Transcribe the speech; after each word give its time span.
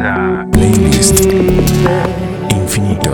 Playlist 0.00 1.26
Infinito. 2.50 3.10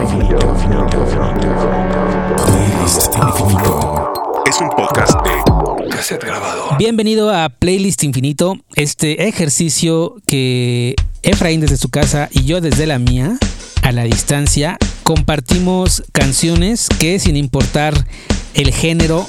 Es 4.47 4.61
un 4.61 4.69
podcast 4.71 5.15
de 5.25 5.91
cassette 5.91 6.23
grabador. 6.23 6.79
Bienvenido 6.79 7.35
a 7.35 7.49
Playlist 7.49 8.05
Infinito, 8.05 8.59
este 8.77 9.27
ejercicio 9.27 10.15
que 10.29 10.95
Efraín 11.23 11.61
desde 11.61 11.77
su 11.77 11.89
casa 11.89 12.29
y 12.31 12.45
yo 12.45 12.61
desde 12.61 12.87
la 12.87 13.01
mía, 13.01 13.37
a 13.83 13.91
la 13.91 14.05
distancia, 14.05 14.79
compartimos 15.03 16.05
canciones 16.13 16.89
que 17.01 17.19
sin 17.19 17.37
importar 17.37 18.07
el 18.55 18.73
género 18.73 19.27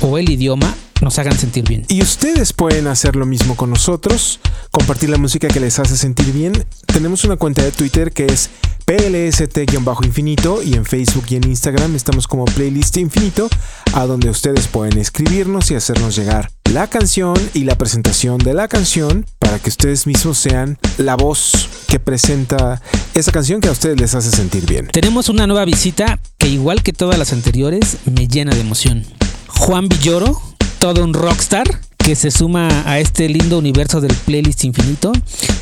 o 0.00 0.18
el 0.18 0.30
idioma, 0.30 0.74
nos 1.00 1.18
hagan 1.18 1.38
sentir 1.38 1.66
bien. 1.68 1.84
Y 1.88 2.02
ustedes 2.02 2.52
pueden 2.52 2.86
hacer 2.86 3.16
lo 3.16 3.26
mismo 3.26 3.56
con 3.56 3.70
nosotros, 3.70 4.40
compartir 4.70 5.10
la 5.10 5.18
música 5.18 5.48
que 5.48 5.60
les 5.60 5.78
hace 5.78 5.96
sentir 5.96 6.32
bien. 6.32 6.52
Tenemos 6.86 7.24
una 7.24 7.36
cuenta 7.36 7.62
de 7.62 7.72
Twitter 7.72 8.12
que 8.12 8.26
es 8.26 8.50
PLST-infinito 8.84 10.62
y 10.62 10.74
en 10.74 10.84
Facebook 10.86 11.26
y 11.28 11.36
en 11.36 11.44
Instagram 11.44 11.94
estamos 11.94 12.26
como 12.26 12.46
Playlist 12.46 12.96
Infinito, 12.96 13.48
a 13.92 14.06
donde 14.06 14.30
ustedes 14.30 14.66
pueden 14.66 14.98
escribirnos 14.98 15.70
y 15.70 15.74
hacernos 15.74 16.16
llegar 16.16 16.50
la 16.72 16.86
canción 16.86 17.36
y 17.54 17.64
la 17.64 17.76
presentación 17.76 18.38
de 18.38 18.54
la 18.54 18.68
canción 18.68 19.26
para 19.38 19.58
que 19.58 19.70
ustedes 19.70 20.06
mismos 20.06 20.38
sean 20.38 20.78
la 20.96 21.16
voz 21.16 21.68
que 21.86 22.00
presenta 22.00 22.80
esa 23.14 23.32
canción 23.32 23.60
que 23.60 23.68
a 23.68 23.72
ustedes 23.72 24.00
les 24.00 24.14
hace 24.14 24.30
sentir 24.30 24.66
bien. 24.66 24.88
Tenemos 24.88 25.28
una 25.28 25.46
nueva 25.46 25.64
visita 25.64 26.18
que 26.38 26.48
igual 26.48 26.82
que 26.82 26.92
todas 26.92 27.18
las 27.18 27.32
anteriores 27.32 27.98
me 28.04 28.26
llena 28.26 28.54
de 28.54 28.60
emoción. 28.60 29.04
Juan 29.48 29.88
Villoro, 29.88 30.40
todo 30.78 31.02
un 31.02 31.14
rockstar 31.14 31.80
que 32.08 32.16
se 32.16 32.30
suma 32.30 32.68
a 32.86 33.00
este 33.00 33.28
lindo 33.28 33.58
universo 33.58 34.00
del 34.00 34.14
playlist 34.14 34.64
infinito 34.64 35.12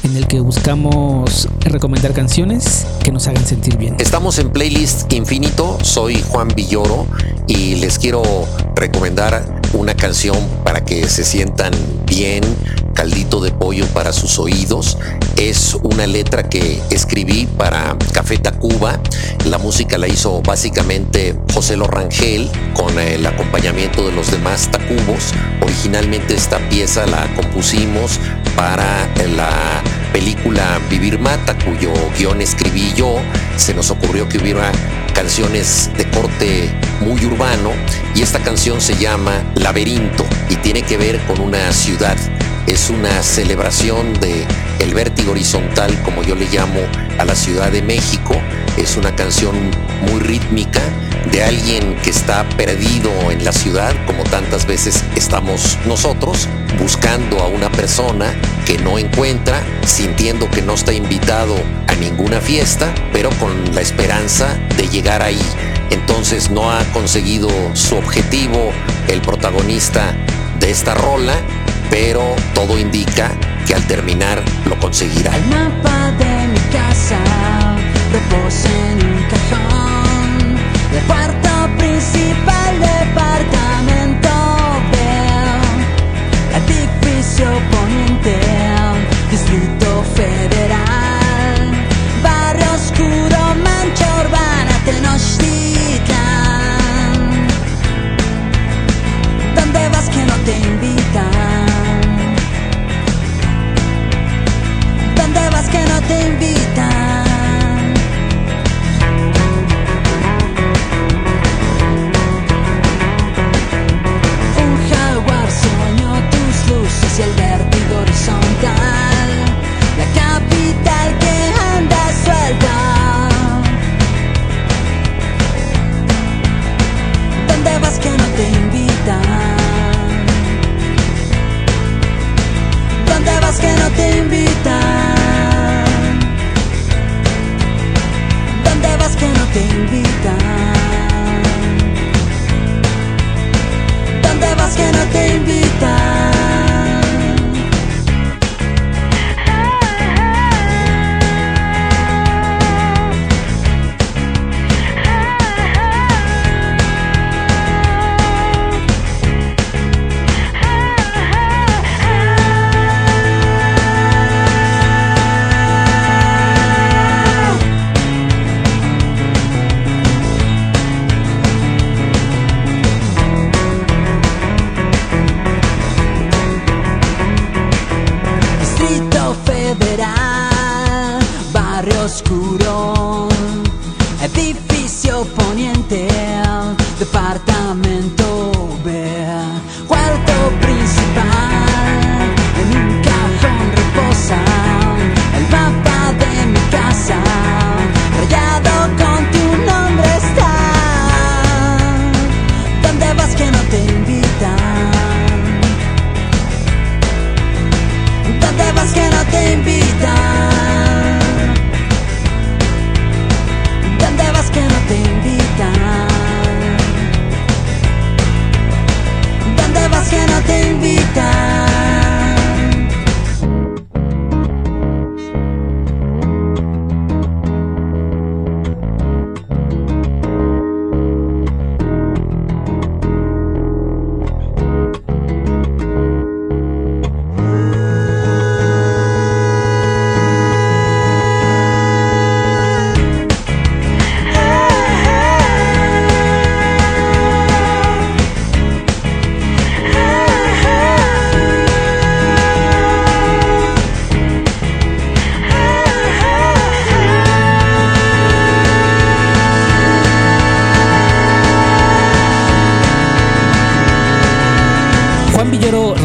en 0.05 0.17
el 0.17 0.29
que 0.29 0.39
buscamos 0.39 1.49
recomendar 1.59 2.13
canciones 2.13 2.87
que 3.03 3.11
nos 3.11 3.27
hagan 3.27 3.45
sentir 3.45 3.77
bien. 3.77 3.97
Estamos 3.99 4.39
en 4.39 4.53
Playlist 4.53 5.13
Infinito, 5.13 5.77
soy 5.83 6.23
Juan 6.29 6.47
Villoro 6.55 7.09
y 7.49 7.75
les 7.75 7.99
quiero 7.99 8.23
recomendar 8.77 9.61
una 9.73 9.95
canción 9.95 10.37
para 10.63 10.85
que 10.85 11.09
se 11.09 11.25
sientan 11.25 11.73
bien, 12.07 12.43
caldito 12.95 13.41
de 13.41 13.51
pollo 13.51 13.85
para 13.87 14.13
sus 14.13 14.39
oídos. 14.39 14.99
Es 15.37 15.77
una 15.83 16.07
letra 16.07 16.49
que 16.49 16.81
escribí 16.91 17.47
para 17.59 17.97
Café 18.13 18.39
Tacuba. 18.39 19.01
La 19.47 19.59
música 19.59 19.99
la 19.99 20.09
hizo 20.09 20.41
básicamente 20.43 21.39
José 21.53 21.77
Lorangel 21.77 22.49
con 22.75 22.99
el 22.99 23.27
acompañamiento 23.27 24.07
de 24.07 24.13
los 24.13 24.31
demás 24.31 24.71
Tacubos. 24.71 25.35
Originalmente 25.61 26.36
esta 26.37 26.59
pieza 26.69 27.07
la 27.07 27.27
compusimos 27.35 28.21
para 28.55 29.09
la 29.35 29.83
película 30.13 30.79
Vivir 30.91 31.19
Mata, 31.19 31.57
cuyo 31.65 31.93
guion 32.19 32.43
escribí 32.43 32.93
yo. 32.95 33.17
Se 33.57 33.73
nos 33.75 33.91
ocurrió 33.91 34.29
que 34.29 34.39
hubiera 34.39 34.71
canciones 35.15 35.91
de 35.97 36.09
corte 36.11 36.71
muy 37.01 37.25
urbano 37.25 37.73
y 38.15 38.23
esta 38.23 38.39
canción 38.41 38.81
se 38.81 38.97
llama 38.97 39.33
Laberinto 39.55 40.27
y 40.51 40.57
tiene 40.57 40.83
que 40.83 40.99
ver 40.99 41.19
con 41.27 41.41
una 41.41 41.73
ciudad. 41.73 42.17
Es 42.67 42.91
una 42.91 43.23
celebración 43.23 44.13
de 44.21 44.45
el 44.79 44.93
vértigo 44.93 45.33
horizontal, 45.33 46.01
como 46.03 46.23
yo 46.23 46.35
le 46.35 46.47
llamo, 46.47 46.81
a 47.19 47.25
la 47.25 47.35
Ciudad 47.35 47.71
de 47.71 47.83
México. 47.83 48.35
Es 48.77 48.97
una 48.97 49.15
canción 49.15 49.55
muy 50.11 50.21
rítmica 50.21 50.81
de 51.31 51.43
alguien 51.43 51.97
que 52.03 52.11
está 52.11 52.49
perdido 52.51 53.11
en 53.31 53.45
la 53.45 53.53
ciudad, 53.53 53.95
como 54.07 54.23
tantas 54.25 54.67
veces 54.67 55.03
estamos 55.17 55.79
nosotros, 55.87 56.49
buscando 56.79 57.41
a 57.41 57.49
una 57.49 57.71
persona 57.71 58.33
que 58.65 58.79
no 58.79 58.99
encuentra, 58.99 59.63
sintiendo 59.85 60.51
que 60.51 60.63
no 60.63 60.75
está 60.75 60.93
invitado 60.93 61.57
a 61.89 61.95
ninguna 61.95 62.41
fiesta, 62.41 62.93
pero 63.13 63.31
con 63.41 63.75
la 63.75 63.81
esperanza 63.81 64.57
de 64.77 64.89
llegar 64.89 65.23
ahí. 65.23 65.43
Entonces 65.91 66.51
no 66.51 66.71
ha 66.71 66.85
conseguido 66.93 67.49
su 67.75 67.97
objetivo 67.97 68.73
el 69.09 69.21
protagonista 69.21 70.15
de 70.61 70.71
esta 70.71 70.95
rola, 70.95 71.35
pero 71.91 72.23
todo 72.55 72.79
indica 72.79 73.31
que 73.67 73.75
al 73.75 73.87
terminar 73.87 74.43
lo 74.69 74.79
conseguirá. 74.79 75.33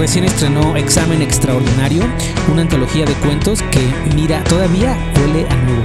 Recién 0.01 0.25
estrenó 0.25 0.75
Examen 0.77 1.21
Extraordinario, 1.21 2.01
una 2.51 2.63
antología 2.63 3.05
de 3.05 3.13
cuentos 3.13 3.61
que, 3.61 3.87
mira, 4.15 4.43
todavía 4.45 4.97
huele 5.15 5.45
a 5.47 5.55
nuevo. 5.57 5.83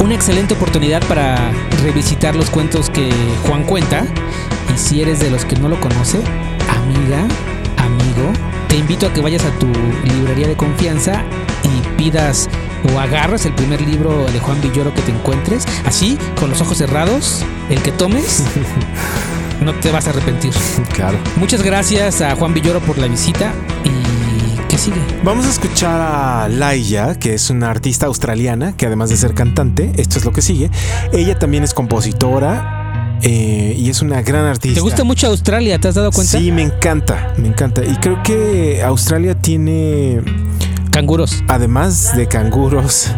Una 0.00 0.14
excelente 0.14 0.52
oportunidad 0.52 1.02
para 1.08 1.50
revisitar 1.82 2.36
los 2.36 2.50
cuentos 2.50 2.90
que 2.90 3.10
Juan 3.46 3.64
cuenta. 3.64 4.04
Y 4.74 4.76
si 4.76 5.00
eres 5.00 5.20
de 5.20 5.30
los 5.30 5.46
que 5.46 5.56
no 5.56 5.70
lo 5.70 5.80
conoce, 5.80 6.18
amiga, 6.68 7.26
amigo, 7.78 8.30
te 8.68 8.76
invito 8.76 9.06
a 9.06 9.12
que 9.14 9.22
vayas 9.22 9.46
a 9.46 9.58
tu 9.58 9.68
librería 10.04 10.46
de 10.46 10.56
confianza 10.56 11.24
y 11.64 11.96
pidas 11.96 12.50
o 12.92 13.00
agarras 13.00 13.46
el 13.46 13.54
primer 13.54 13.80
libro 13.80 14.26
de 14.26 14.38
Juan 14.38 14.60
Villoro 14.60 14.92
que 14.92 15.00
te 15.00 15.12
encuentres, 15.12 15.66
así, 15.86 16.18
con 16.38 16.50
los 16.50 16.60
ojos 16.60 16.76
cerrados, 16.76 17.42
el 17.70 17.80
que 17.80 17.90
tomes, 17.90 18.44
no 19.62 19.74
te 19.74 19.90
vas 19.90 20.06
a 20.06 20.10
arrepentir. 20.10 20.52
Claro. 20.92 21.18
Muchas 21.36 21.62
gracias 21.62 22.20
a 22.20 22.34
Juan 22.34 22.54
Villoro 22.54 22.80
por 22.80 22.98
la 22.98 23.06
visita 23.06 23.52
y 23.84 24.68
¿qué 24.68 24.78
sigue? 24.78 25.00
Vamos 25.22 25.46
a 25.46 25.50
escuchar 25.50 26.00
a 26.00 26.48
Laia, 26.48 27.18
que 27.18 27.34
es 27.34 27.50
una 27.50 27.70
artista 27.70 28.06
australiana 28.06 28.76
que 28.76 28.86
además 28.86 29.10
de 29.10 29.16
ser 29.16 29.34
cantante, 29.34 29.92
esto 29.96 30.18
es 30.18 30.24
lo 30.24 30.32
que 30.32 30.42
sigue. 30.42 30.70
Ella 31.12 31.38
también 31.38 31.62
es 31.62 31.72
compositora 31.72 33.18
eh, 33.22 33.74
y 33.76 33.90
es 33.90 34.02
una 34.02 34.22
gran 34.22 34.44
artista. 34.44 34.76
¿Te 34.76 34.80
gusta 34.80 35.04
mucho 35.04 35.28
Australia? 35.28 35.78
¿Te 35.78 35.88
has 35.88 35.94
dado 35.94 36.10
cuenta? 36.10 36.38
Sí, 36.38 36.50
me 36.50 36.62
encanta, 36.62 37.32
me 37.36 37.48
encanta. 37.48 37.84
Y 37.84 37.94
creo 37.96 38.22
que 38.22 38.82
Australia 38.82 39.36
tiene, 39.36 40.20
Canguros, 40.90 41.44
además 41.48 42.16
de 42.16 42.26
canguros, 42.26 43.12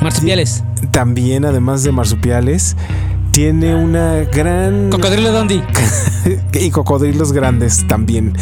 marsupiales, 0.00 0.64
también 0.90 1.44
además 1.44 1.84
de 1.84 1.92
marsupiales, 1.92 2.76
tiene 3.38 3.72
una 3.72 4.24
gran... 4.24 4.90
cocodrilo 4.90 5.30
Dondi. 5.30 5.62
y 6.54 6.70
cocodrilos 6.72 7.30
grandes 7.32 7.86
también, 7.86 8.32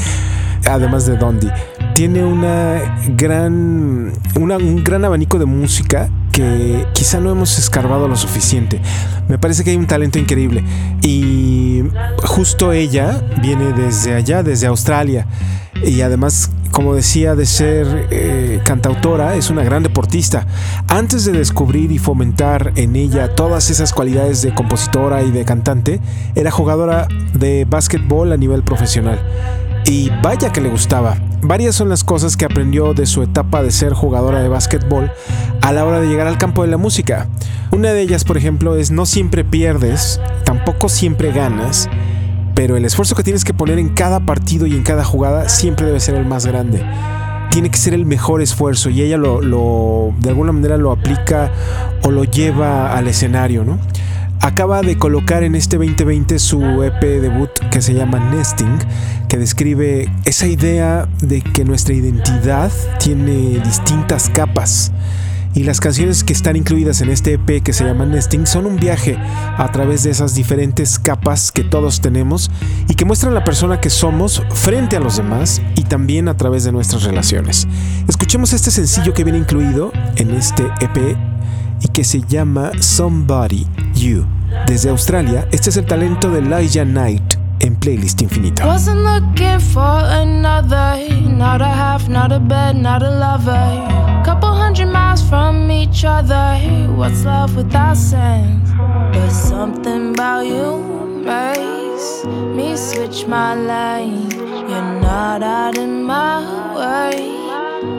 además 0.64 1.04
de 1.04 1.18
Dondi. 1.18 1.48
Tiene 1.94 2.24
una 2.24 2.96
gran, 3.08 4.10
una- 4.40 4.56
un 4.56 4.82
gran 4.82 5.04
abanico 5.04 5.38
de 5.38 5.44
música 5.44 6.08
que 6.32 6.86
quizá 6.94 7.20
no 7.20 7.30
hemos 7.30 7.58
escarbado 7.58 8.08
lo 8.08 8.16
suficiente. 8.16 8.80
Me 9.28 9.36
parece 9.36 9.64
que 9.64 9.70
hay 9.72 9.76
un 9.76 9.86
talento 9.86 10.18
increíble. 10.18 10.64
Y 11.02 11.82
justo 12.24 12.72
ella 12.72 13.22
viene 13.42 13.74
desde 13.74 14.14
allá, 14.14 14.42
desde 14.42 14.66
Australia. 14.66 15.26
Y 15.84 16.00
además, 16.00 16.50
como 16.76 16.94
decía, 16.94 17.34
de 17.34 17.46
ser 17.46 18.06
eh, 18.10 18.60
cantautora, 18.62 19.34
es 19.36 19.48
una 19.48 19.64
gran 19.64 19.82
deportista. 19.82 20.46
Antes 20.88 21.24
de 21.24 21.32
descubrir 21.32 21.90
y 21.90 21.98
fomentar 21.98 22.72
en 22.76 22.96
ella 22.96 23.34
todas 23.34 23.70
esas 23.70 23.94
cualidades 23.94 24.42
de 24.42 24.52
compositora 24.52 25.22
y 25.22 25.30
de 25.30 25.46
cantante, 25.46 26.02
era 26.34 26.50
jugadora 26.50 27.08
de 27.32 27.64
básquetbol 27.64 28.30
a 28.30 28.36
nivel 28.36 28.62
profesional. 28.62 29.18
Y 29.86 30.10
vaya 30.22 30.52
que 30.52 30.60
le 30.60 30.68
gustaba. 30.68 31.16
Varias 31.40 31.74
son 31.74 31.88
las 31.88 32.04
cosas 32.04 32.36
que 32.36 32.44
aprendió 32.44 32.92
de 32.92 33.06
su 33.06 33.22
etapa 33.22 33.62
de 33.62 33.70
ser 33.70 33.94
jugadora 33.94 34.42
de 34.42 34.50
básquetbol 34.50 35.10
a 35.62 35.72
la 35.72 35.82
hora 35.82 36.02
de 36.02 36.08
llegar 36.08 36.26
al 36.26 36.36
campo 36.36 36.60
de 36.60 36.68
la 36.68 36.76
música. 36.76 37.26
Una 37.70 37.94
de 37.94 38.02
ellas, 38.02 38.24
por 38.24 38.36
ejemplo, 38.36 38.76
es 38.76 38.90
no 38.90 39.06
siempre 39.06 39.44
pierdes, 39.44 40.20
tampoco 40.44 40.90
siempre 40.90 41.32
ganas, 41.32 41.88
pero 42.56 42.78
el 42.78 42.86
esfuerzo 42.86 43.14
que 43.14 43.22
tienes 43.22 43.44
que 43.44 43.52
poner 43.52 43.78
en 43.78 43.90
cada 43.90 44.20
partido 44.20 44.66
y 44.66 44.74
en 44.74 44.82
cada 44.82 45.04
jugada 45.04 45.50
siempre 45.50 45.84
debe 45.84 46.00
ser 46.00 46.14
el 46.14 46.24
más 46.24 46.46
grande. 46.46 46.82
Tiene 47.50 47.70
que 47.70 47.76
ser 47.76 47.92
el 47.92 48.06
mejor 48.06 48.40
esfuerzo 48.40 48.88
y 48.88 49.02
ella 49.02 49.18
lo, 49.18 50.14
de 50.18 50.30
alguna 50.30 50.52
manera 50.52 50.78
lo 50.78 50.90
aplica 50.90 51.52
o 52.02 52.10
lo 52.10 52.24
lleva 52.24 52.96
al 52.96 53.08
escenario, 53.08 53.62
¿no? 53.62 53.78
Acaba 54.40 54.80
de 54.80 54.96
colocar 54.96 55.42
en 55.42 55.54
este 55.54 55.76
2020 55.76 56.38
su 56.38 56.82
EP 56.82 57.02
debut 57.02 57.50
que 57.70 57.82
se 57.82 57.92
llama 57.92 58.20
Nesting, 58.30 58.78
que 59.28 59.36
describe 59.36 60.10
esa 60.24 60.46
idea 60.46 61.08
de 61.20 61.42
que 61.42 61.64
nuestra 61.66 61.92
identidad 61.92 62.72
tiene 62.98 63.60
distintas 63.62 64.30
capas. 64.30 64.92
Y 65.56 65.64
las 65.64 65.80
canciones 65.80 66.22
que 66.22 66.34
están 66.34 66.54
incluidas 66.54 67.00
en 67.00 67.08
este 67.08 67.32
EP 67.32 67.62
que 67.62 67.72
se 67.72 67.82
llama 67.82 68.04
Nesting 68.04 68.46
son 68.46 68.66
un 68.66 68.76
viaje 68.76 69.16
a 69.56 69.66
través 69.72 70.02
de 70.02 70.10
esas 70.10 70.34
diferentes 70.34 70.98
capas 70.98 71.50
que 71.50 71.64
todos 71.64 72.02
tenemos 72.02 72.50
y 72.90 72.94
que 72.94 73.06
muestran 73.06 73.32
la 73.32 73.42
persona 73.42 73.80
que 73.80 73.88
somos 73.88 74.42
frente 74.50 74.96
a 74.96 75.00
los 75.00 75.16
demás 75.16 75.62
y 75.74 75.84
también 75.84 76.28
a 76.28 76.36
través 76.36 76.64
de 76.64 76.72
nuestras 76.72 77.04
relaciones. 77.04 77.66
Escuchemos 78.06 78.52
este 78.52 78.70
sencillo 78.70 79.14
que 79.14 79.24
viene 79.24 79.38
incluido 79.38 79.92
en 80.16 80.34
este 80.34 80.62
EP 80.80 81.16
y 81.80 81.88
que 81.88 82.04
se 82.04 82.20
llama 82.20 82.72
Somebody 82.78 83.66
You. 83.94 84.26
Desde 84.66 84.90
Australia, 84.90 85.48
este 85.52 85.70
es 85.70 85.78
el 85.78 85.86
talento 85.86 86.30
de 86.30 86.40
Elijah 86.40 86.84
Knight 86.84 87.36
en 87.60 87.76
Playlist 87.76 88.20
Infinito. 88.20 88.62
Wasn't 88.66 89.02
looking 89.02 89.58
for 89.60 90.04
another, 90.04 90.98
not 91.26 91.62
a 91.62 91.72
half, 91.72 92.10
not 92.10 92.30
a 92.30 92.38
bed, 92.38 92.76
not 92.76 93.02
a 93.02 93.10
lover. 93.10 94.22
Couple 94.22 94.55
hundred 94.76 94.92
miles 94.92 95.22
from 95.22 95.70
each 95.70 96.04
other. 96.04 96.58
What's 96.96 97.24
love 97.24 97.56
without 97.56 97.96
sense? 97.96 98.70
But 99.12 99.30
something 99.30 100.12
about 100.12 100.44
you 100.44 100.76
makes 101.24 102.26
me 102.26 102.76
switch 102.76 103.26
my 103.26 103.54
lane. 103.54 104.30
You're 104.68 105.00
not 105.00 105.42
out 105.42 105.78
in 105.78 106.02
my 106.04 106.40
way. 106.76 107.16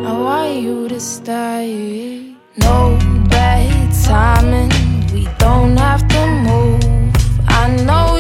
I 0.06 0.12
want 0.26 0.62
you 0.62 0.88
to 0.90 1.00
stay. 1.00 2.36
No 2.58 2.96
bad 3.28 3.92
timing. 4.04 4.70
We 5.12 5.28
don't 5.40 5.78
have 5.78 6.08
to 6.08 6.22
move. 6.48 6.84
I 7.48 7.76
know 7.88 8.17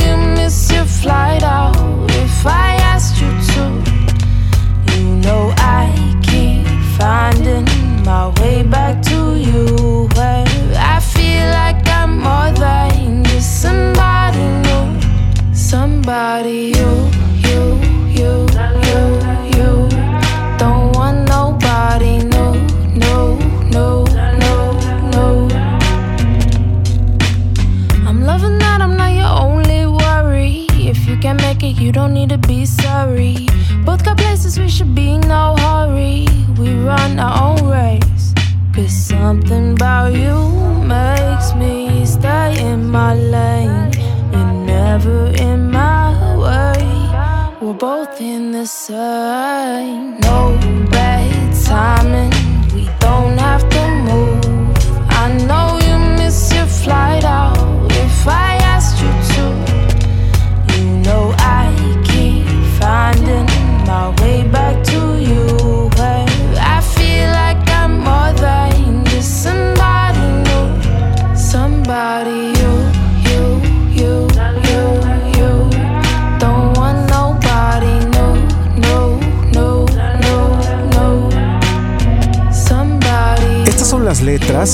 We're 48.08 48.26
in 48.26 48.52
the 48.52 48.66
sun. 48.66 50.20
No 50.20 50.58
bad 50.90 51.66
timing. 51.66 52.32
We 52.74 52.90
don't 53.00 53.38
have 53.38 53.68
to 53.70 53.88
move. 54.06 54.47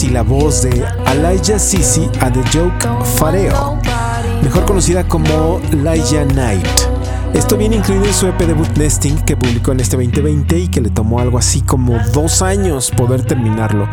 Y 0.01 0.09
la 0.09 0.23
voz 0.23 0.63
de 0.63 0.83
Elijah 1.12 1.59
Sisi 1.59 2.09
a 2.19 2.31
The 2.31 2.41
Joke 2.51 2.88
Fareo, 3.15 3.77
mejor 4.41 4.65
conocida 4.65 5.07
como 5.07 5.62
Elijah 5.71 6.25
Knight. 6.25 6.65
Esto 7.35 7.57
viene 7.57 7.75
incluido 7.75 8.05
en 8.05 8.13
su 8.13 8.25
EP 8.25 8.39
debut 8.39 8.75
Nesting 8.75 9.17
que 9.19 9.38
publicó 9.38 9.71
en 9.71 9.81
este 9.81 9.95
2020 9.95 10.57
y 10.57 10.67
que 10.67 10.81
le 10.81 10.89
tomó 10.89 11.19
algo 11.19 11.38
así 11.38 11.62
como 11.62 12.00
dos 12.12 12.41
años 12.41 12.89
poder 12.89 13.23
terminarlo. 13.23 13.88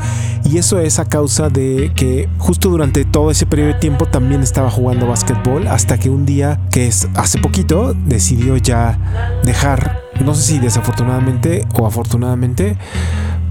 Y 0.45 0.57
eso 0.57 0.81
es 0.81 0.99
a 0.99 1.05
causa 1.05 1.51
de 1.51 1.93
que 1.95 2.31
justo 2.39 2.71
durante 2.71 3.05
todo 3.05 3.31
ese 3.31 3.45
periodo 3.45 3.75
de 3.75 3.81
tiempo 3.81 4.07
también 4.07 4.43
estaba 4.43 4.71
jugando 4.71 5.07
básquetbol 5.07 5.67
hasta 5.67 5.99
que 5.99 6.09
un 6.09 6.25
día, 6.25 6.61
que 6.71 6.87
es 6.87 7.09
hace 7.15 7.39
poquito, 7.39 7.95
decidió 8.07 8.57
ya 8.57 9.41
dejar, 9.45 10.01
no 10.25 10.35
sé 10.35 10.43
si 10.43 10.59
desafortunadamente 10.61 11.67
o 11.75 11.87
afortunadamente, 11.87 12.79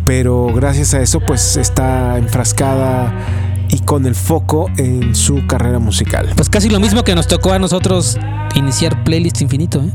pero 0.09 0.47
gracias 0.51 0.95
a 0.95 1.01
eso 1.03 1.19
pues 1.19 1.55
está 1.55 2.17
enfrascada 2.17 3.13
y 3.69 3.77
con 3.81 4.07
el 4.07 4.15
foco 4.15 4.65
en 4.77 5.13
su 5.13 5.45
carrera 5.45 5.77
musical. 5.77 6.31
Pues 6.35 6.49
casi 6.49 6.67
lo 6.67 6.79
mismo 6.79 7.03
que 7.03 7.13
nos 7.13 7.27
tocó 7.27 7.53
a 7.53 7.59
nosotros 7.59 8.17
iniciar 8.55 9.03
Playlist 9.03 9.39
Infinito, 9.41 9.83
¿eh? 9.83 9.91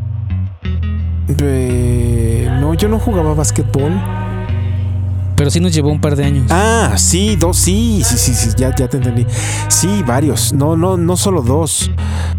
Eh, 1.40 2.48
No, 2.60 2.74
yo 2.74 2.88
no 2.88 3.00
jugaba 3.00 3.34
básquetbol. 3.34 4.00
Pero 5.34 5.50
sí 5.50 5.58
nos 5.58 5.74
llevó 5.74 5.90
un 5.90 6.00
par 6.00 6.14
de 6.14 6.24
años. 6.26 6.46
Ah, 6.48 6.92
sí, 6.94 7.34
dos, 7.34 7.56
sí, 7.56 8.02
sí, 8.04 8.16
sí, 8.16 8.34
sí, 8.34 8.50
ya, 8.56 8.72
ya 8.72 8.86
te 8.86 8.98
entendí. 8.98 9.26
Sí, 9.66 10.04
varios. 10.06 10.52
No, 10.52 10.76
no, 10.76 10.96
no 10.96 11.16
solo 11.16 11.42
dos. 11.42 11.90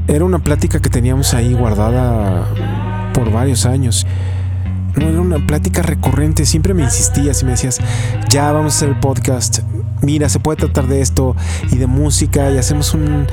Era 0.07 0.23
una 0.23 0.39
plática 0.39 0.79
que 0.79 0.89
teníamos 0.89 1.33
ahí 1.33 1.53
guardada 1.53 2.45
por 3.13 3.33
varios 3.33 3.65
años. 3.65 4.07
No, 4.97 5.07
era 5.07 5.21
una 5.21 5.45
plática 5.45 5.81
recurrente. 5.81 6.45
Siempre 6.45 6.73
me 6.73 6.83
insistías 6.83 7.41
y 7.41 7.45
me 7.45 7.51
decías, 7.51 7.79
ya 8.29 8.51
vamos 8.51 8.73
a 8.73 8.77
hacer 8.77 8.89
el 8.89 8.99
podcast. 8.99 9.59
Mira, 10.01 10.29
se 10.29 10.39
puede 10.39 10.57
tratar 10.57 10.87
de 10.87 11.01
esto 11.01 11.35
y 11.71 11.77
de 11.77 11.87
música 11.87 12.51
y 12.51 12.57
hacemos 12.57 12.93
un. 12.93 13.27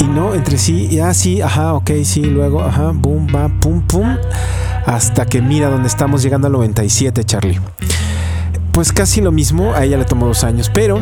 Y 0.00 0.04
no, 0.04 0.34
entre 0.34 0.58
sí, 0.58 0.88
ya 0.88 1.12
sí, 1.14 1.42
ajá, 1.42 1.74
ok, 1.74 1.90
sí, 2.04 2.22
luego, 2.22 2.62
ajá, 2.62 2.92
boom, 2.94 3.26
va, 3.34 3.48
pum, 3.60 3.82
pum. 3.82 4.16
Hasta 4.86 5.26
que 5.26 5.40
mira 5.42 5.68
dónde 5.68 5.88
estamos 5.88 6.22
llegando 6.22 6.46
al 6.48 6.52
97, 6.54 7.24
Charlie 7.24 7.60
pues 8.72 8.90
casi 8.90 9.20
lo 9.20 9.32
mismo, 9.32 9.74
a 9.74 9.84
ella 9.84 9.98
le 9.98 10.06
tomó 10.06 10.26
dos 10.26 10.44
años, 10.44 10.70
pero 10.72 10.98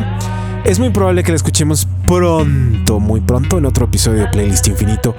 es 0.63 0.79
muy 0.79 0.89
probable 0.89 1.23
que 1.23 1.31
la 1.31 1.35
escuchemos 1.35 1.87
pronto, 2.05 2.99
muy 2.99 3.21
pronto 3.21 3.57
en 3.57 3.65
otro 3.65 3.85
episodio 3.85 4.21
de 4.21 4.27
Playlist 4.27 4.67
Infinito. 4.67 5.15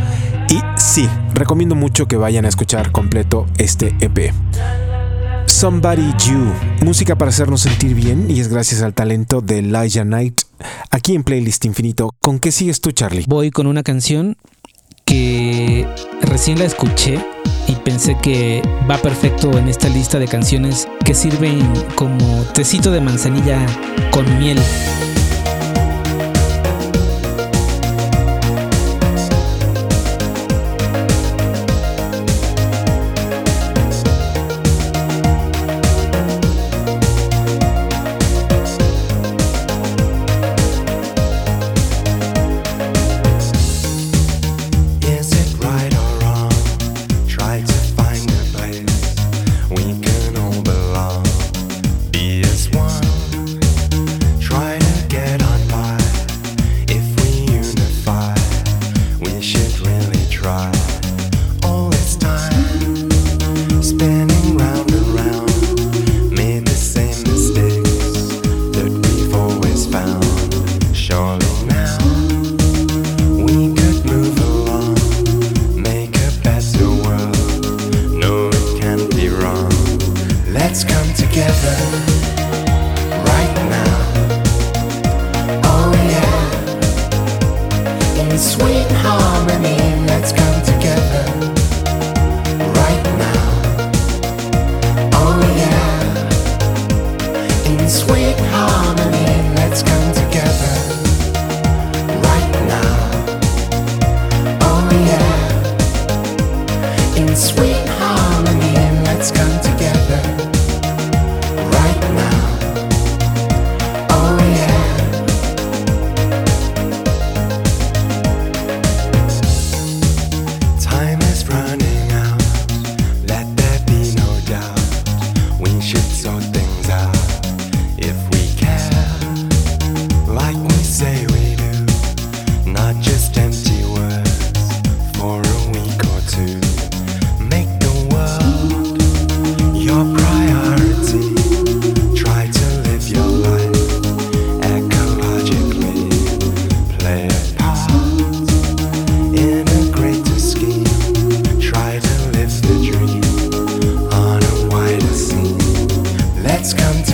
Y 0.48 0.60
sí, 0.76 1.08
recomiendo 1.34 1.74
mucho 1.74 2.06
que 2.06 2.16
vayan 2.16 2.44
a 2.44 2.48
escuchar 2.48 2.92
completo 2.92 3.46
este 3.58 3.94
EP. 4.00 4.32
Somebody 5.46 6.12
You, 6.26 6.52
música 6.84 7.16
para 7.16 7.30
hacernos 7.30 7.62
sentir 7.62 7.94
bien 7.94 8.30
y 8.30 8.40
es 8.40 8.48
gracias 8.48 8.82
al 8.82 8.94
talento 8.94 9.40
de 9.40 9.58
Elijah 9.58 10.04
Knight 10.04 10.42
aquí 10.90 11.14
en 11.14 11.24
Playlist 11.24 11.64
Infinito. 11.64 12.14
¿Con 12.20 12.38
qué 12.38 12.52
sigues 12.52 12.80
tú, 12.80 12.92
Charlie? 12.92 13.24
Voy 13.26 13.50
con 13.50 13.66
una 13.66 13.82
canción 13.82 14.36
que 15.04 15.86
recién 16.22 16.58
la 16.58 16.64
escuché 16.64 17.24
y 17.66 17.74
pensé 17.76 18.16
que 18.22 18.62
va 18.90 18.98
perfecto 18.98 19.56
en 19.58 19.68
esta 19.68 19.88
lista 19.88 20.18
de 20.18 20.26
canciones 20.26 20.88
que 21.04 21.14
sirven 21.14 21.60
como 21.96 22.44
tecito 22.54 22.90
de 22.90 23.00
manzanilla 23.00 23.64
con 24.10 24.38
miel. 24.38 24.58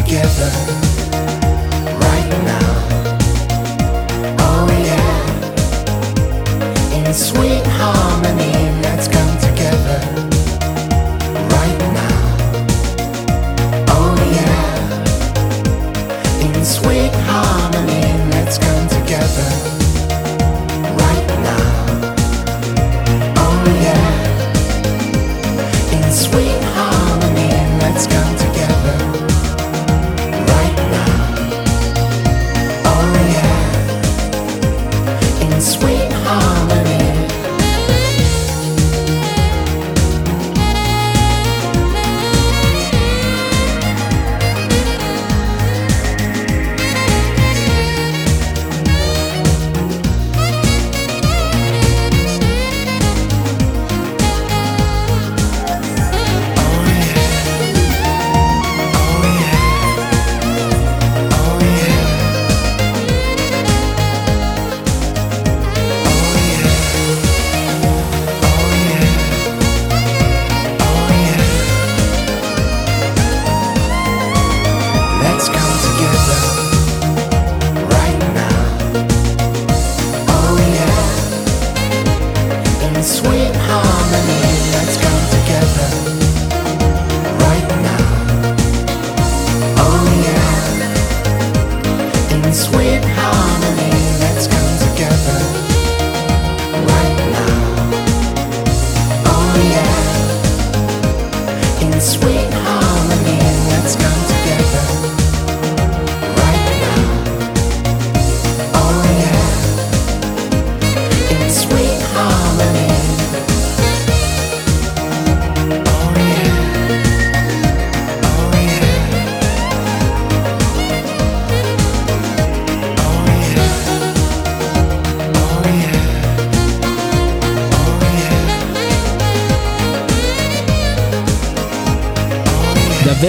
Together 0.09 0.88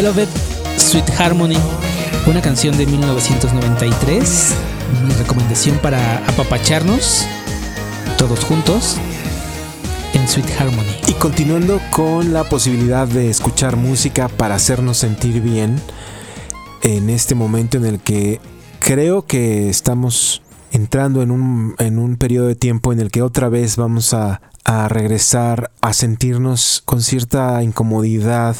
Velvet 0.02 0.30
Sweet 0.78 1.10
Harmony, 1.20 1.58
una 2.26 2.42
canción 2.42 2.78
de 2.78 2.86
1993. 2.86 4.54
Mi 5.06 5.14
recomendación 5.16 5.78
para 5.80 6.26
apapacharnos 6.26 7.26
todos 8.18 8.46
juntos 8.46 8.96
en 10.14 10.26
Sweet 10.26 10.50
Harmony. 10.58 10.96
Y 11.08 11.14
continuando 11.16 11.82
con 11.92 12.32
la 12.32 12.46
posibilidad 12.46 13.10
de 13.10 13.30
escuchar 13.30 13.76
música 13.76 14.30
para 14.30 14.56
hacernos 14.56 14.96
sentir 14.96 15.42
bien 15.42 15.82
en 16.82 17.10
este 17.10 17.36
momento 17.36 17.76
en 17.76 17.86
el 17.86 18.00
que 18.00 18.40
creo 18.80 19.26
que 19.26 19.70
estamos 19.70 20.42
entrando 20.72 21.22
en 21.22 21.32
un, 21.32 21.76
en 21.80 22.00
un 22.00 22.18
periodo 22.18 22.48
de 22.48 22.56
tiempo 22.56 22.94
en 22.94 23.00
el 23.00 23.12
que 23.12 23.22
otra 23.22 23.50
vez 23.50 23.76
vamos 23.76 24.14
a, 24.14 24.42
a 24.64 24.88
regresar 24.88 25.72
a 25.82 25.94
sentirnos 25.94 26.84
con 26.86 27.02
cierta 27.02 27.64
incomodidad, 27.64 28.56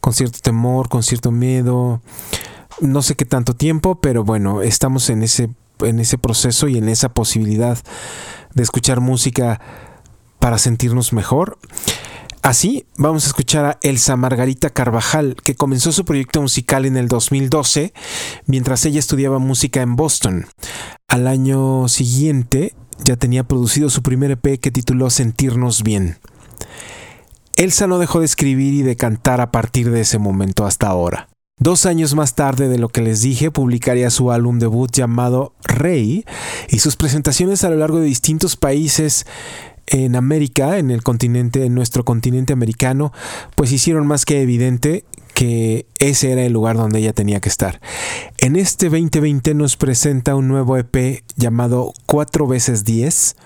con 0.00 0.12
cierto 0.12 0.38
temor, 0.40 0.88
con 0.88 1.02
cierto 1.02 1.30
miedo. 1.30 2.00
No 2.80 3.02
sé 3.02 3.14
qué 3.14 3.24
tanto 3.24 3.54
tiempo, 3.54 4.00
pero 4.00 4.24
bueno, 4.24 4.62
estamos 4.62 5.08
en 5.08 5.22
ese, 5.22 5.50
en 5.80 6.00
ese 6.00 6.18
proceso 6.18 6.68
y 6.68 6.78
en 6.78 6.88
esa 6.88 7.10
posibilidad 7.10 7.78
de 8.54 8.62
escuchar 8.62 9.00
música 9.00 9.60
para 10.38 10.58
sentirnos 10.58 11.12
mejor. 11.12 11.58
Así, 12.42 12.86
vamos 12.96 13.24
a 13.24 13.28
escuchar 13.28 13.64
a 13.64 13.78
Elsa 13.82 14.16
Margarita 14.16 14.70
Carvajal, 14.70 15.36
que 15.42 15.56
comenzó 15.56 15.90
su 15.92 16.04
proyecto 16.04 16.40
musical 16.40 16.84
en 16.86 16.96
el 16.96 17.08
2012, 17.08 17.92
mientras 18.46 18.84
ella 18.84 19.00
estudiaba 19.00 19.38
música 19.38 19.82
en 19.82 19.96
Boston. 19.96 20.46
Al 21.08 21.26
año 21.26 21.88
siguiente, 21.88 22.74
ya 23.04 23.16
tenía 23.16 23.44
producido 23.44 23.90
su 23.90 24.02
primer 24.02 24.30
EP 24.30 24.60
que 24.60 24.70
tituló 24.70 25.10
Sentirnos 25.10 25.82
Bien. 25.82 26.18
Elsa 27.56 27.86
no 27.86 27.98
dejó 27.98 28.20
de 28.20 28.26
escribir 28.26 28.74
y 28.74 28.82
de 28.82 28.96
cantar 28.96 29.40
a 29.40 29.50
partir 29.50 29.90
de 29.90 30.02
ese 30.02 30.18
momento 30.18 30.66
hasta 30.66 30.88
ahora. 30.88 31.28
Dos 31.58 31.86
años 31.86 32.14
más 32.14 32.34
tarde 32.34 32.68
de 32.68 32.76
lo 32.76 32.90
que 32.90 33.00
les 33.00 33.22
dije, 33.22 33.50
publicaría 33.50 34.10
su 34.10 34.30
álbum 34.30 34.58
debut 34.58 34.90
llamado 34.92 35.54
Rey 35.64 36.26
y 36.68 36.80
sus 36.80 36.96
presentaciones 36.96 37.64
a 37.64 37.70
lo 37.70 37.76
largo 37.76 37.98
de 37.98 38.04
distintos 38.04 38.56
países 38.56 39.24
en 39.86 40.16
América, 40.16 40.78
en 40.78 40.90
el 40.90 41.02
continente, 41.02 41.64
en 41.64 41.74
nuestro 41.74 42.04
continente 42.04 42.52
americano, 42.52 43.12
pues 43.54 43.72
hicieron 43.72 44.06
más 44.06 44.24
que 44.24 44.42
evidente 44.42 45.04
que 45.34 45.86
ese 45.98 46.32
era 46.32 46.44
el 46.44 46.52
lugar 46.52 46.76
donde 46.76 46.98
ella 46.98 47.12
tenía 47.12 47.40
que 47.40 47.48
estar. 47.48 47.80
En 48.38 48.56
este 48.56 48.88
2020 48.88 49.54
nos 49.54 49.76
presenta 49.76 50.34
un 50.34 50.48
nuevo 50.48 50.76
EP 50.78 51.22
llamado 51.36 51.92
4 52.06 52.46
veces 52.46 52.84
10. 52.84 53.36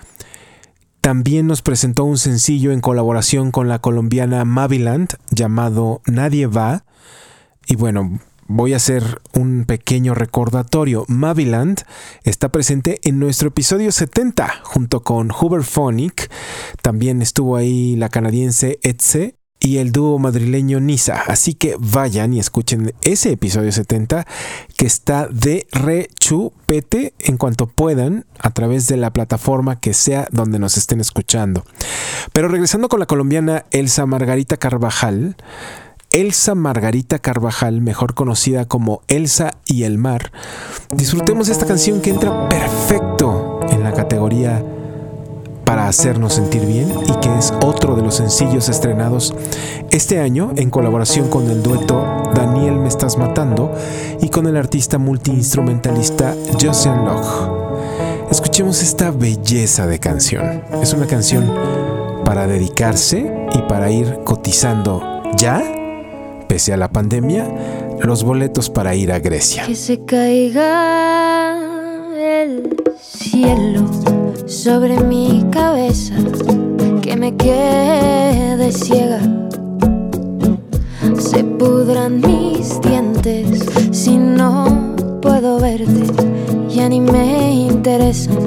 También 1.01 1.47
nos 1.47 1.61
presentó 1.61 2.05
un 2.05 2.17
sencillo 2.17 2.71
en 2.71 2.79
colaboración 2.79 3.51
con 3.51 3.67
la 3.67 3.79
colombiana 3.79 4.45
Maviland 4.45 5.15
llamado 5.31 6.01
Nadie 6.05 6.47
va. 6.47 6.85
Y 7.67 7.75
bueno, 7.75 8.21
voy 8.51 8.73
a 8.73 8.77
hacer 8.77 9.21
un 9.33 9.65
pequeño 9.65 10.13
recordatorio. 10.13 11.05
Maviland 11.07 11.83
está 12.23 12.49
presente 12.49 12.99
en 13.03 13.19
nuestro 13.19 13.47
episodio 13.47 13.91
70 13.91 14.61
junto 14.63 15.01
con 15.01 15.29
Hooverphonic. 15.29 16.29
También 16.81 17.21
estuvo 17.21 17.55
ahí 17.55 17.95
la 17.95 18.09
canadiense 18.09 18.79
Etze 18.83 19.35
y 19.61 19.77
el 19.77 19.91
dúo 19.91 20.17
madrileño 20.17 20.79
Nisa. 20.79 21.21
Así 21.27 21.53
que 21.53 21.75
vayan 21.79 22.33
y 22.33 22.39
escuchen 22.39 22.93
ese 23.03 23.31
episodio 23.31 23.71
70 23.71 24.25
que 24.75 24.85
está 24.85 25.27
de 25.27 25.67
rechupete 25.71 27.13
en 27.19 27.37
cuanto 27.37 27.67
puedan 27.67 28.25
a 28.39 28.49
través 28.49 28.87
de 28.87 28.97
la 28.97 29.13
plataforma 29.13 29.79
que 29.79 29.93
sea 29.93 30.27
donde 30.31 30.57
nos 30.57 30.77
estén 30.77 30.99
escuchando. 30.99 31.63
Pero 32.33 32.47
regresando 32.47 32.89
con 32.89 32.99
la 32.99 33.05
colombiana 33.05 33.65
Elsa 33.71 34.05
Margarita 34.05 34.57
Carvajal. 34.57 35.37
Elsa 36.11 36.55
Margarita 36.55 37.19
Carvajal, 37.19 37.79
mejor 37.79 38.15
conocida 38.15 38.65
como 38.65 39.01
Elsa 39.07 39.51
y 39.65 39.83
el 39.83 39.97
Mar, 39.97 40.33
disfrutemos 40.93 41.47
esta 41.47 41.65
canción 41.65 42.01
que 42.01 42.09
entra 42.09 42.49
perfecto 42.49 43.61
en 43.69 43.81
la 43.81 43.93
categoría 43.93 44.61
para 45.63 45.87
hacernos 45.87 46.33
sentir 46.33 46.65
bien 46.65 46.93
y 47.07 47.13
que 47.21 47.33
es 47.37 47.53
otro 47.63 47.95
de 47.95 48.01
los 48.01 48.15
sencillos 48.15 48.67
estrenados 48.67 49.33
este 49.89 50.19
año 50.19 50.51
en 50.57 50.69
colaboración 50.69 51.29
con 51.29 51.49
el 51.49 51.63
dueto 51.63 52.05
Daniel 52.35 52.75
Me 52.75 52.89
Estás 52.89 53.17
Matando 53.17 53.73
y 54.21 54.27
con 54.27 54.47
el 54.47 54.57
artista 54.57 54.97
multiinstrumentalista 54.97 56.35
Josean 56.61 57.05
Locke. 57.05 58.29
Escuchemos 58.29 58.83
esta 58.83 59.11
belleza 59.11 59.87
de 59.87 59.99
canción. 59.99 60.61
Es 60.81 60.91
una 60.91 61.07
canción 61.07 61.49
para 62.25 62.47
dedicarse 62.47 63.47
y 63.53 63.59
para 63.69 63.91
ir 63.91 64.19
cotizando 64.25 65.21
ya 65.37 65.80
pese 66.51 66.73
a 66.73 66.77
la 66.77 66.91
pandemia, 66.91 67.47
los 68.01 68.25
boletos 68.25 68.69
para 68.69 68.93
ir 68.93 69.13
a 69.13 69.19
Grecia. 69.19 69.65
Que 69.65 69.73
se 69.73 70.03
caiga 70.03 71.55
el 72.19 72.75
cielo 72.99 73.89
sobre 74.47 74.99
mi 74.99 75.45
cabeza, 75.49 76.13
que 77.01 77.15
me 77.15 77.37
quede 77.37 78.69
ciega. 78.73 79.21
Se 81.17 81.41
pudran 81.45 82.19
mis 82.19 82.81
dientes 82.81 83.63
si 83.91 84.17
no 84.17 84.93
puedo 85.21 85.57
verte, 85.57 86.03
ya 86.67 86.89
ni 86.89 86.99
me 86.99 87.53
interesan. 87.53 88.39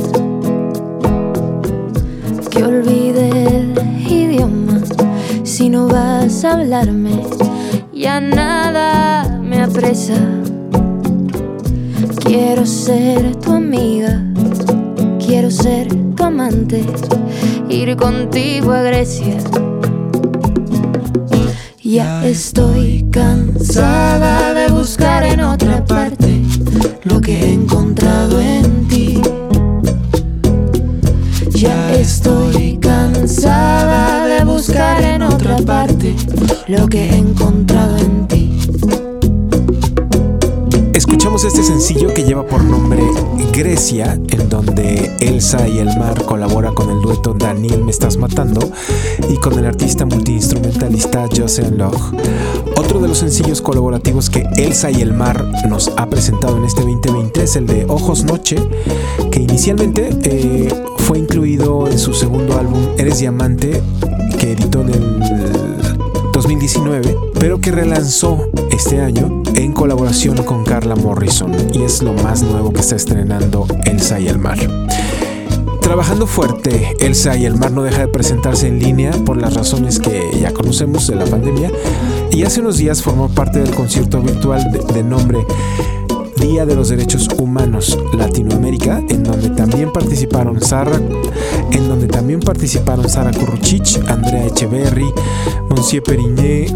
Que 2.51 2.65
olvide 2.65 3.31
el 3.47 3.73
idioma 4.07 4.83
si 5.43 5.71
no 5.71 5.89
vas 5.89 6.45
a 6.45 6.53
hablarme 6.53 7.23
ya 8.05 8.21
nada 8.21 9.41
me 9.41 9.63
apresa. 9.63 10.19
Quiero 12.23 12.67
ser 12.67 13.35
tu 13.37 13.53
amiga, 13.53 14.23
quiero 15.19 15.51
ser 15.51 15.89
tu 16.15 16.23
amante, 16.23 16.85
ir 17.71 17.97
contigo 17.97 18.73
a 18.73 18.83
Grecia. 18.83 19.39
Ya 21.83 22.27
estoy 22.27 23.07
cansada 23.11 24.53
de 24.53 24.69
buscar 24.71 25.23
en 25.25 25.41
otra 25.41 25.83
parte 25.87 26.43
lo 27.05 27.23
que 27.23 27.41
he 27.41 27.53
lo 36.69 36.89
que 36.89 37.11
he 37.11 37.17
encontrado 37.17 37.97
en 37.99 38.29
ti. 38.29 38.59
Escuchamos 40.95 41.45
este 41.45 41.63
sencillo 41.63 42.13
que 42.15 42.25
lleva 42.25 42.47
por 42.47 42.63
nombre 42.65 43.03
Grecia, 43.57 44.19
en 44.31 44.49
donde 44.49 45.13
Elsa 45.21 45.69
y 45.69 45.79
el 45.79 45.87
Mar 45.97 46.25
colabora 46.25 46.73
con 46.73 46.91
el 46.91 47.01
dueto 47.01 47.35
Daniel 47.35 47.85
Me 47.85 47.93
Estás 47.93 48.17
Matando 48.17 48.69
y 49.31 49.37
con 49.37 49.57
el 49.57 49.65
artista 49.65 50.05
multiinstrumentalista 50.05 51.29
Josean 51.35 51.79
Locke. 51.79 52.19
Otro 52.77 53.01
de 53.01 53.07
los 53.07 53.19
sencillos 53.19 53.63
colaborativos 53.63 54.29
que 54.29 54.49
Elsa 54.57 54.91
y 54.91 55.03
el 55.03 55.13
Mar 55.13 55.45
nos 55.69 55.93
ha 55.97 56.07
presentado 56.07 56.57
en 56.57 56.65
este 56.65 56.81
2020 56.81 57.45
es 57.45 57.55
el 57.55 57.67
de 57.67 57.85
Ojos 57.89 58.25
Noche, 58.25 58.57
que 59.31 59.41
inicialmente 59.41 60.11
eh, 60.25 60.75
fue 60.99 61.21
incluido 61.21 61.87
en 61.89 61.99
su 61.99 62.13
segundo 62.13 62.59
álbum 62.59 62.83
Eres 62.99 63.21
Diamante, 63.21 63.83
que 64.41 64.53
editó 64.53 64.81
en 64.81 64.89
el 64.89 65.64
2019, 66.55 67.17
pero 67.41 67.61
que 67.61 67.73
relanzó 67.73 68.49
este 68.71 69.01
año 69.01 69.43
en 69.55 69.73
colaboración 69.73 70.37
con 70.45 70.65
Carla 70.65 70.95
Morrison 70.95 71.53
y 71.73 71.83
es 71.83 72.01
lo 72.03 72.13
más 72.13 72.43
nuevo 72.43 72.73
que 72.73 72.81
está 72.81 72.95
estrenando 72.95 73.67
Elsa 73.85 74.21
y 74.21 74.29
el 74.29 74.39
Mar. 74.39 74.59
Trabajando 75.81 76.27
fuerte, 76.29 76.95
Elsa 77.01 77.37
y 77.37 77.45
el 77.45 77.57
Mar 77.57 77.73
no 77.73 77.83
deja 77.83 78.03
de 78.03 78.09
presentarse 78.09 78.69
en 78.69 78.79
línea 78.79 79.11
por 79.25 79.37
las 79.37 79.55
razones 79.55 79.99
que 79.99 80.31
ya 80.41 80.53
conocemos 80.53 81.09
de 81.09 81.17
la 81.17 81.25
pandemia 81.25 81.73
y 82.31 82.45
hace 82.45 82.61
unos 82.61 82.79
días 82.79 83.03
formó 83.03 83.29
parte 83.29 83.59
del 83.59 83.75
concierto 83.75 84.21
virtual 84.21 84.71
de, 84.71 84.79
de 84.95 85.03
nombre 85.03 85.45
Día 86.45 86.67
de 86.67 86.77
los 86.77 86.91
Derechos 86.91 87.27
Humanos 87.39 87.99
Latinoamérica, 88.13 89.03
en 89.09 89.25
donde 89.25 89.49
también 89.49 89.91
participaron 89.91 90.61
Sara, 90.61 91.01
en 91.71 91.89
donde 91.89 92.07
también 92.07 92.41
participaron 92.41 93.09
Sara 93.09 93.31
Curruchich, 93.31 93.99
Andrea 94.09 94.49
Echeverry, 94.49 95.11
Monsieur 95.71 96.03
Perigné, 96.03 96.67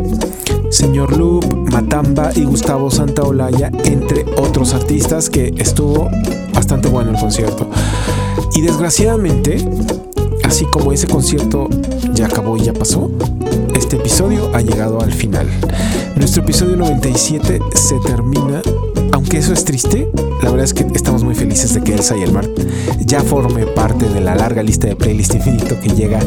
Señor 0.71 1.15
Loop, 1.15 1.71
Matamba 1.71 2.31
y 2.35 2.45
Gustavo 2.45 2.91
Santaolalla, 2.91 3.71
entre 3.85 4.25
otros 4.39 4.73
artistas 4.73 5.29
que 5.29 5.53
estuvo 5.59 6.09
bastante 6.55 6.89
bueno 6.89 7.11
el 7.11 7.19
concierto. 7.19 7.69
Y 8.55 8.63
desgraciadamente, 8.63 9.69
así 10.45 10.65
como 10.65 10.93
ese 10.93 11.07
concierto 11.07 11.69
ya 12.15 12.25
acabó 12.25 12.57
y 12.57 12.63
ya 12.63 12.73
pasó, 12.73 13.11
este 13.77 13.97
episodio 13.97 14.51
ha 14.55 14.63
llegado 14.63 15.03
al 15.03 15.13
final. 15.13 15.47
Nuestro 16.17 16.43
episodio 16.43 16.75
97 16.75 17.61
se 17.75 17.99
termina 18.01 18.63
aunque 19.13 19.39
eso 19.39 19.53
es 19.53 19.65
triste, 19.65 20.09
la 20.43 20.51
verdad 20.51 20.65
es 20.65 20.75
que 20.75 20.87
estamos 20.95 21.25
muy 21.25 21.35
felices 21.35 21.75
de 21.75 21.83
que 21.83 21.95
Elsa 21.95 22.17
y 22.17 22.23
el 22.23 22.33
Mar 22.33 22.49
ya 23.01 23.21
forme 23.23 23.67
parte 23.67 24.09
de 24.09 24.21
la 24.21 24.35
larga 24.35 24.63
lista 24.63 24.87
de 24.87 24.97
playlist 24.97 25.35
infinito 25.35 25.79
que 25.81 25.89
llega 25.91 26.21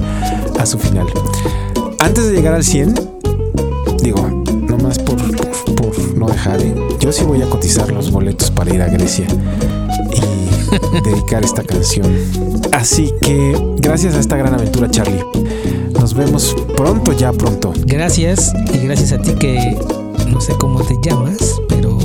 a 0.60 0.66
su 0.66 0.78
final. 0.78 1.08
Antes 2.00 2.28
de 2.28 2.34
llegar 2.34 2.54
al 2.54 2.64
100, 2.64 2.94
digo, 4.02 4.28
nomás 4.68 5.00
por, 5.00 5.22
viajar, 6.42 6.62
¿eh? 6.62 6.74
Yo 7.00 7.12
sí 7.12 7.24
voy 7.24 7.42
a 7.42 7.50
cotizar 7.50 7.92
los 7.92 8.12
boletos 8.12 8.50
para 8.52 8.74
ir 8.74 8.82
a 8.82 8.88
Grecia 8.88 9.28
y 10.14 11.02
dedicar 11.10 11.44
esta 11.44 11.64
canción. 11.64 12.08
Así 12.72 13.12
que 13.22 13.56
gracias 13.78 14.16
a 14.16 14.20
esta 14.20 14.38
gran 14.38 14.54
aventura, 14.54 14.90
Charlie. 14.90 15.24
Nos 16.00 16.14
vemos 16.14 16.56
pronto, 16.76 17.12
ya 17.14 17.32
pronto. 17.32 17.74
Gracias 17.86 18.54
y 18.74 18.78
gracias 18.80 19.12
a 19.12 19.20
ti 19.20 19.34
que 19.36 19.78
no 20.32 20.42
sé 20.42 20.54
cómo 20.60 20.82
te 20.82 20.96
llamas, 21.04 21.62
pero 21.68 22.01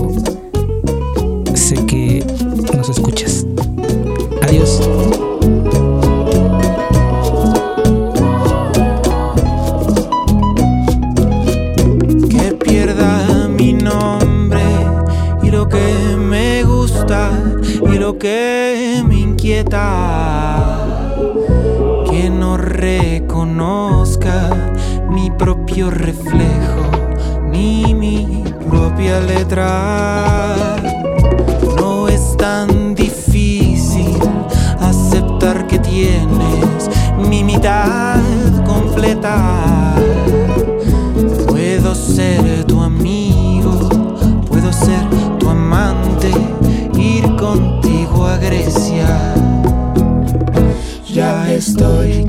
propio 25.87 25.91
reflejo 25.91 26.91
ni 27.51 27.95
mi 27.95 28.45
propia 28.69 29.21
letra. 29.21 30.77
No 31.77 32.09
es 32.09 32.37
tan 32.37 32.95
difícil 32.95 34.19
aceptar 34.81 35.67
que 35.67 35.79
tienes 35.79 36.91
mi 37.29 37.45
mitad 37.45 38.21
completa. 38.67 39.95
Puedo 41.47 41.95
ser 41.95 42.65
tu 42.65 42.83
amigo, 42.83 43.89
puedo 44.49 44.73
ser 44.73 45.05
tu 45.39 45.49
amante, 45.49 46.31
ir 46.99 47.25
contigo 47.37 48.27
a 48.27 48.37
Grecia. 48.39 49.35
Ya 51.13 51.51
estoy 51.53 52.25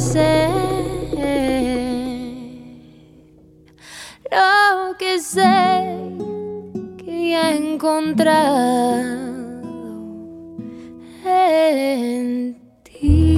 sé. 0.00 0.48
Lo 4.30 4.96
que 4.98 5.20
sé 5.20 5.84
que 6.98 7.30
ya 7.30 7.52
he 7.52 7.56
encontrado 7.56 9.26
en 11.24 12.56
ti. 12.84 13.36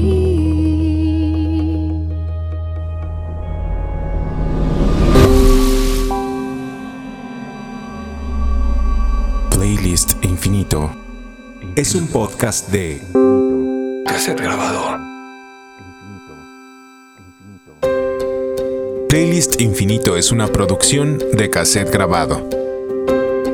Playlist 9.50 10.24
Infinito 10.24 10.90
es 11.76 11.94
un 11.94 12.08
podcast 12.08 12.68
de 12.70 13.00
Cassette 14.06 14.40
grabado. 14.40 15.07
Playlist 19.08 19.62
Infinito 19.62 20.18
es 20.18 20.32
una 20.32 20.48
producción 20.48 21.18
de 21.32 21.48
Cassette 21.48 21.90
Grabado. 21.90 22.46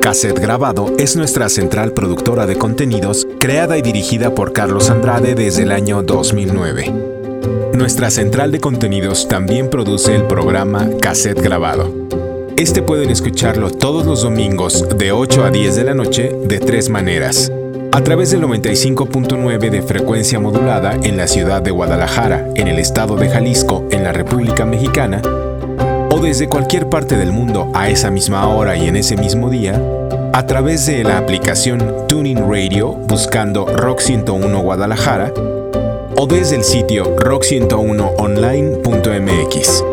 Cassette 0.01 0.37
Grabado 0.37 0.93
es 0.97 1.15
nuestra 1.15 1.47
central 1.47 1.93
productora 1.93 2.45
de 2.45 2.57
contenidos 2.57 3.25
creada 3.39 3.77
y 3.77 3.81
dirigida 3.81 4.35
por 4.35 4.51
Carlos 4.51 4.89
Andrade 4.89 5.33
desde 5.33 5.63
el 5.63 5.71
año 5.71 6.03
2009. 6.03 6.91
Nuestra 7.73 8.09
central 8.09 8.51
de 8.51 8.59
contenidos 8.59 9.29
también 9.29 9.69
produce 9.69 10.13
el 10.13 10.23
programa 10.23 10.89
Cassette 11.01 11.41
Grabado. 11.41 11.89
Este 12.57 12.81
pueden 12.81 13.09
escucharlo 13.09 13.71
todos 13.71 14.05
los 14.05 14.23
domingos 14.23 14.85
de 14.97 15.13
8 15.13 15.45
a 15.45 15.51
10 15.51 15.73
de 15.77 15.83
la 15.85 15.93
noche 15.93 16.35
de 16.43 16.59
tres 16.59 16.89
maneras. 16.89 17.49
A 17.93 18.01
través 18.01 18.31
del 18.31 18.41
95.9 18.41 19.69
de 19.69 19.81
frecuencia 19.81 20.37
modulada 20.37 20.95
en 21.01 21.15
la 21.15 21.27
ciudad 21.27 21.61
de 21.61 21.71
Guadalajara, 21.71 22.45
en 22.55 22.67
el 22.67 22.77
estado 22.77 23.15
de 23.15 23.29
Jalisco, 23.29 23.87
en 23.89 24.03
la 24.03 24.11
República 24.11 24.65
Mexicana, 24.65 25.21
o 26.15 26.21
desde 26.21 26.47
cualquier 26.47 26.87
parte 26.87 27.17
del 27.17 27.33
mundo 27.33 27.69
a 27.73 27.89
esa 27.89 28.09
misma 28.09 28.47
hora 28.47 28.77
y 28.77 28.87
en 28.87 28.95
ese 28.95 29.17
mismo 29.17 29.49
día, 29.49 29.81
a 30.31 30.47
través 30.47 30.85
de 30.85 31.03
la 31.03 31.17
aplicación 31.17 32.07
Tuning 32.07 32.49
Radio 32.49 32.91
buscando 32.91 33.65
Rock 33.65 33.99
101 33.99 34.61
Guadalajara, 34.61 35.33
o 36.15 36.25
desde 36.25 36.55
el 36.55 36.63
sitio 36.63 37.17
rock101online.mx. 37.17 39.83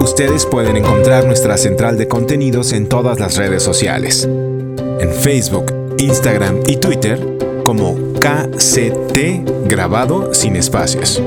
Ustedes 0.00 0.46
pueden 0.46 0.78
encontrar 0.78 1.26
nuestra 1.26 1.58
central 1.58 1.98
de 1.98 2.08
contenidos 2.08 2.72
en 2.72 2.88
todas 2.88 3.20
las 3.20 3.36
redes 3.36 3.62
sociales. 3.62 4.26
En 4.26 5.12
Facebook, 5.12 5.74
Instagram 5.98 6.60
y 6.66 6.78
Twitter 6.78 7.20
como 7.66 7.98
KCT 8.18 9.68
grabado 9.68 10.32
sin 10.32 10.56
espacios. 10.56 11.22